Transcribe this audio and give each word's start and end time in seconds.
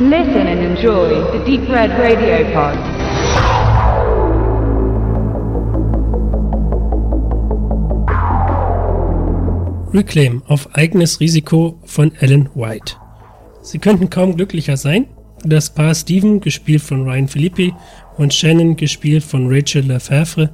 Listen 0.00 0.46
and 0.46 0.60
enjoy 0.60 1.08
the 1.32 1.44
Deep 1.44 1.68
Red 1.68 1.90
Radio 1.98 2.44
Pod. 2.52 2.78
Reclaim 9.92 10.44
auf 10.46 10.72
eigenes 10.76 11.18
Risiko 11.18 11.80
von 11.84 12.12
Alan 12.20 12.48
White. 12.54 12.94
Sie 13.62 13.80
könnten 13.80 14.08
kaum 14.08 14.36
glücklicher 14.36 14.76
sein. 14.76 15.06
Das 15.44 15.74
Paar 15.74 15.96
Steven, 15.96 16.40
gespielt 16.40 16.82
von 16.82 17.02
Ryan 17.02 17.26
Philippi, 17.26 17.74
und 18.16 18.32
Shannon, 18.32 18.76
gespielt 18.76 19.24
von 19.24 19.52
Rachel 19.52 19.84
Lefebvre, 19.84 20.50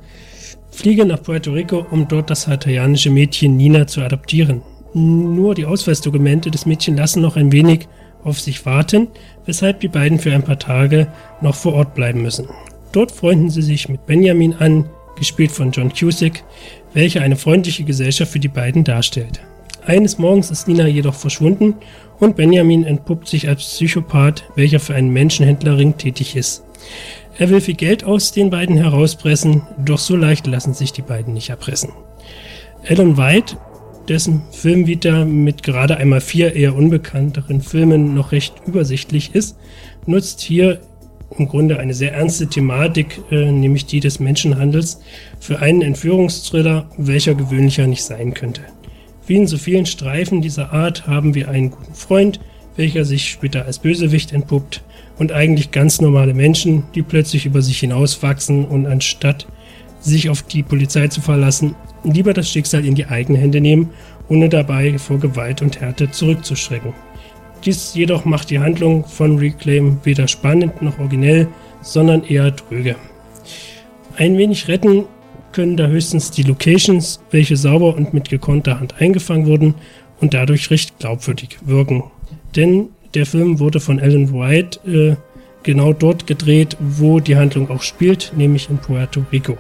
fliegen 0.71 1.09
nach 1.09 1.23
Puerto 1.23 1.53
Rico, 1.53 1.85
um 1.91 2.09
dort 2.09 2.31
das 2.31 2.49
haitianische 2.49 3.11
Mädchen 3.11 3.59
Nina 3.59 3.87
zu 3.87 4.01
adoptieren. 4.01 4.63
Nur 4.95 5.55
die 5.55 5.67
Ausweisdokumente 5.67 6.51
des 6.51 6.65
Mädchens 6.65 6.99
lassen 6.99 7.21
noch 7.21 7.37
ein 7.37 7.53
wenig 7.53 7.89
auf 8.25 8.41
sich 8.41 8.67
warten, 8.67 9.09
weshalb 9.47 9.81
die 9.81 9.89
beiden 9.89 10.19
für 10.19 10.33
ein 10.33 10.43
paar 10.43 10.59
Tage 10.59 11.09
noch 11.41 11.55
vor 11.55 11.75
Ort 11.75 11.95
bleiben 11.95 12.23
müssen. 12.23 12.49
Dort 12.93 13.13
freunden 13.13 13.51
sie 13.51 13.63
sich 13.63 13.89
mit 13.89 14.07
Benjamin 14.07 14.55
an, 14.55 14.89
gespielt 15.17 15.53
von 15.53 15.71
John 15.71 15.93
Cusick, 15.93 16.43
welcher 16.93 17.23
eine 17.23 17.37
freundliche 17.37 17.85
Gesellschaft 17.85 18.33
für 18.33 18.41
die 18.41 18.49
beiden 18.49 18.85
darstellt. 18.85 19.41
Eines 19.87 20.19
Morgens 20.19 20.51
ist 20.51 20.67
Nina 20.67 20.87
jedoch 20.87 21.15
verschwunden 21.15 21.75
und 22.19 22.37
Benjamin 22.37 22.85
entpuppt 22.85 23.29
sich 23.29 23.49
als 23.49 23.65
Psychopath, 23.65 24.45
welcher 24.57 24.81
für 24.81 24.95
einen 24.95 25.13
Menschenhändlerring 25.13 25.99
tätig 25.99 26.37
ist. 26.37 26.65
Er 27.37 27.51
will 27.51 27.61
viel 27.61 27.75
Geld 27.75 28.05
aus 28.05 28.33
den 28.33 28.51
beiden 28.51 28.77
herauspressen, 28.77 29.63
doch 29.85 29.99
so 29.99 30.17
leicht 30.17 30.47
lassen 30.47 30.73
sich 30.73 30.93
die 30.93 31.03
beiden 31.03 31.35
nicht 31.35 31.51
erpressen. 31.51 31.91
Alan 32.89 33.17
White, 33.17 33.57
dessen 34.09 34.43
Filmvita 34.51 35.25
mit 35.25 35.63
gerade 35.63 35.97
einmal 35.97 36.21
vier 36.21 36.55
eher 36.55 36.75
unbekannteren 36.75 37.61
Filmen 37.61 38.15
noch 38.15 38.33
recht 38.33 38.55
übersichtlich 38.67 39.35
ist, 39.35 39.57
nutzt 40.07 40.41
hier 40.41 40.81
im 41.37 41.49
Grunde 41.49 41.79
eine 41.79 41.95
sehr 41.95 42.13
ernste 42.13 42.47
Thematik, 42.47 43.21
äh, 43.31 43.51
nämlich 43.51 43.87
die 43.87 44.01
des 44.01 44.21
Menschenhandels, 44.21 45.01
für 45.41 45.61
einen 45.61 45.83
Entführungsthriller, 45.83 46.89
welcher 46.97 47.35
gewöhnlicher 47.35 47.87
nicht 47.87 48.05
sein 48.05 48.35
könnte. 48.35 48.63
Wie 49.27 49.37
in 49.37 49.47
so 49.47 49.57
vielen 49.57 49.87
Streifen 49.87 50.43
dieser 50.43 50.73
Art 50.73 51.07
haben 51.07 51.35
wir 51.35 51.49
einen 51.49 51.71
guten 51.71 51.95
Freund, 51.95 52.41
welcher 52.77 53.05
sich 53.05 53.31
später 53.31 53.65
als 53.65 53.79
Bösewicht 53.79 54.33
entpuppt, 54.33 54.83
und 55.17 55.33
eigentlich 55.33 55.71
ganz 55.71 56.01
normale 56.01 56.35
Menschen, 56.35 56.85
die 56.95 57.03
plötzlich 57.03 57.47
über 57.47 57.63
sich 57.63 57.79
hinauswachsen 57.79 58.65
und 58.65 58.87
anstatt 58.87 59.47
sich 60.05 60.29
auf 60.29 60.43
die 60.43 60.63
Polizei 60.63 61.09
zu 61.09 61.21
verlassen, 61.21 61.75
lieber 62.05 62.33
das 62.33 62.49
Schicksal 62.49 62.85
in 62.85 62.95
die 62.95 63.07
eigenen 63.07 63.41
Hände 63.41 63.61
nehmen, 63.61 63.91
ohne 64.29 64.49
dabei 64.49 64.99
vor 64.99 65.19
Gewalt 65.19 65.63
und 65.63 65.81
Härte 65.81 66.11
zurückzuschrecken. 66.11 66.93
Dies 67.65 67.95
jedoch 67.95 68.25
macht 68.27 68.51
die 68.51 68.59
Handlung 68.59 69.07
von 69.07 69.39
Reclaim 69.39 69.99
weder 70.05 70.29
spannend 70.29 70.83
noch 70.83 70.99
originell, 70.99 71.49
sondern 71.81 72.23
eher 72.25 72.51
dröge. 72.51 72.97
Ein 74.17 74.37
wenig 74.37 74.69
retten 74.69 75.07
können 75.53 75.77
da 75.77 75.87
höchstens 75.87 76.31
die 76.31 76.43
Locations, 76.43 77.21
welche 77.31 77.57
sauber 77.57 77.97
und 77.97 78.13
mit 78.13 78.29
gekonnter 78.29 78.81
Hand 78.81 79.01
eingefangen 79.01 79.47
wurden 79.47 79.75
und 80.21 80.35
dadurch 80.35 80.71
recht 80.71 80.99
glaubwürdig 80.99 81.59
wirken. 81.65 82.05
Denn 82.55 82.89
der 83.15 83.25
Film 83.25 83.61
wurde 83.61 83.81
von 83.81 84.01
Alan 84.01 84.33
White 84.33 84.81
äh, 84.87 85.17
genau 85.63 85.93
dort 85.93 86.27
gedreht, 86.27 86.77
wo 86.81 87.21
die 87.21 87.37
Handlung 87.37 87.71
auch 87.71 87.83
spielt, 87.83 88.33
nämlich 88.37 88.69
in 88.69 88.79
Puerto 88.79 89.25
Rico. 89.33 89.57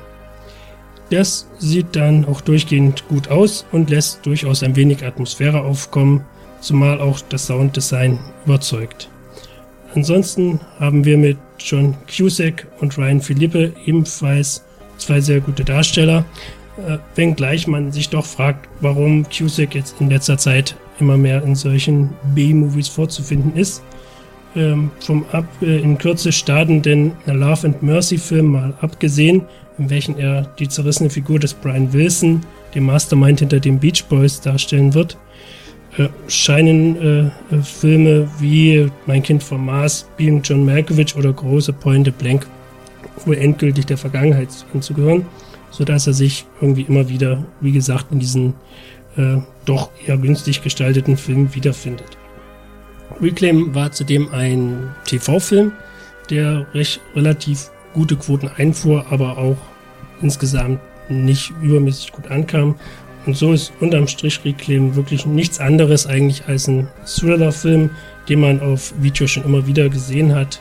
Das 1.14 1.46
sieht 1.60 1.94
dann 1.94 2.24
auch 2.24 2.40
durchgehend 2.40 3.06
gut 3.06 3.28
aus 3.28 3.64
und 3.70 3.88
lässt 3.88 4.26
durchaus 4.26 4.64
ein 4.64 4.74
wenig 4.74 5.06
Atmosphäre 5.06 5.60
aufkommen, 5.60 6.24
zumal 6.60 7.00
auch 7.00 7.20
das 7.28 7.46
Sounddesign 7.46 8.18
überzeugt. 8.44 9.08
Ansonsten 9.94 10.58
haben 10.80 11.04
wir 11.04 11.16
mit 11.16 11.38
John 11.60 11.94
Cusack 12.08 12.66
und 12.80 12.98
Ryan 12.98 13.20
Philippe 13.20 13.72
ebenfalls 13.86 14.64
zwei 14.98 15.20
sehr 15.20 15.40
gute 15.40 15.62
Darsteller, 15.64 16.24
äh, 16.84 16.98
wenngleich 17.14 17.68
man 17.68 17.92
sich 17.92 18.08
doch 18.08 18.26
fragt, 18.26 18.68
warum 18.80 19.24
Cusack 19.30 19.76
jetzt 19.76 20.00
in 20.00 20.10
letzter 20.10 20.36
Zeit 20.36 20.74
immer 20.98 21.16
mehr 21.16 21.44
in 21.44 21.54
solchen 21.54 22.10
B-Movies 22.34 22.88
vorzufinden 22.88 23.54
ist. 23.54 23.84
Ähm, 24.56 24.90
vom 24.98 25.24
ab 25.30 25.46
äh, 25.62 25.78
in 25.78 25.96
Kürze 25.96 26.32
startenden 26.32 27.12
Love 27.26 27.68
and 27.68 27.82
Mercy 27.84 28.18
Film 28.18 28.46
mal 28.46 28.74
abgesehen, 28.80 29.42
in 29.78 29.90
welchen 29.90 30.18
er 30.18 30.42
die 30.58 30.68
zerrissene 30.68 31.10
Figur 31.10 31.38
des 31.38 31.54
Brian 31.54 31.92
Wilson, 31.92 32.40
dem 32.74 32.84
Mastermind 32.84 33.40
hinter 33.40 33.60
den 33.60 33.78
Beach 33.78 34.04
Boys, 34.04 34.40
darstellen 34.40 34.94
wird, 34.94 35.16
äh, 35.96 36.08
scheinen 36.28 36.96
äh, 36.96 37.54
äh 37.54 37.62
Filme 37.62 38.28
wie 38.38 38.90
Mein 39.06 39.22
Kind 39.22 39.42
vom 39.42 39.66
Mars, 39.66 40.06
Being 40.16 40.42
John 40.42 40.64
Malkovich 40.64 41.16
oder 41.16 41.32
Große 41.32 41.72
Pointe 41.72 42.12
Blank 42.12 42.46
wohl 43.24 43.36
endgültig 43.36 43.86
der 43.86 43.96
Vergangenheit 43.96 44.48
anzugehören, 44.72 45.26
sodass 45.70 46.06
er 46.06 46.14
sich 46.14 46.46
irgendwie 46.60 46.82
immer 46.82 47.08
wieder, 47.08 47.44
wie 47.60 47.72
gesagt, 47.72 48.06
in 48.10 48.18
diesen 48.18 48.54
äh, 49.16 49.36
doch 49.64 49.90
eher 50.04 50.16
günstig 50.16 50.62
gestalteten 50.62 51.16
Film 51.16 51.54
wiederfindet. 51.54 52.18
Reclaim 53.20 53.74
war 53.74 53.92
zudem 53.92 54.32
ein 54.32 54.94
TV-Film, 55.06 55.72
der 56.30 56.66
recht 56.74 57.00
relativ 57.14 57.70
gute 57.94 58.16
Quoten 58.16 58.48
einfuhr, 58.48 59.06
aber 59.10 59.38
auch 59.38 59.56
insgesamt 60.20 60.80
nicht 61.08 61.52
übermäßig 61.62 62.12
gut 62.12 62.30
ankam. 62.30 62.76
Und 63.26 63.36
so 63.36 63.52
ist 63.52 63.72
unterm 63.80 64.06
Strich 64.06 64.44
Reclaim 64.44 64.96
wirklich 64.96 65.24
nichts 65.24 65.58
anderes 65.58 66.06
eigentlich 66.06 66.46
als 66.46 66.68
ein 66.68 66.88
Thriller-Film, 67.06 67.90
den 68.28 68.40
man 68.40 68.60
auf 68.60 68.92
Video 69.00 69.26
schon 69.26 69.44
immer 69.44 69.66
wieder 69.66 69.88
gesehen 69.88 70.34
hat. 70.34 70.60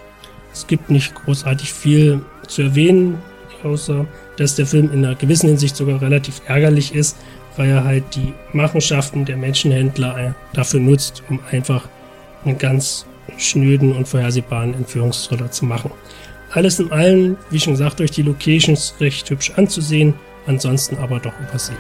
Es 0.54 0.66
gibt 0.68 0.90
nicht 0.90 1.14
großartig 1.14 1.74
viel 1.74 2.22
zu 2.48 2.62
erwähnen, 2.62 3.18
außer 3.64 4.06
dass 4.38 4.56
der 4.56 4.66
Film 4.66 4.92
in 4.94 5.06
einer 5.06 5.16
gewissen 5.16 5.50
Hinsicht 5.50 5.76
sogar 5.76 6.02
relativ 6.02 6.42
ärgerlich 6.48 6.96
ist, 6.96 7.18
weil 7.58 7.70
er 7.70 7.84
halt 7.84 8.04
die 8.16 8.34
Machenschaften 8.54 9.26
der 9.26 9.38
Menschenhändler 9.38 10.36
dafür 10.54 10.80
nutzt, 10.80 11.24
um 11.30 11.40
einfach 11.52 11.88
einen 12.46 12.58
ganz 12.58 13.06
schnöden 13.38 13.94
und 13.94 14.08
vorhersehbaren 14.08 14.74
Entführungsthriller 14.74 15.52
zu 15.52 15.66
machen. 15.66 15.92
Alles 16.54 16.80
in 16.80 16.92
allem, 16.92 17.38
wie 17.50 17.60
schon 17.60 17.74
gesagt, 17.74 18.00
durch 18.00 18.12
die 18.12 18.22
Locations 18.22 18.94
recht 19.00 19.28
hübsch 19.28 19.52
anzusehen, 19.56 20.14
ansonsten 20.46 20.98
aber 20.98 21.20
doch 21.20 21.34
übersehen. 21.40 21.78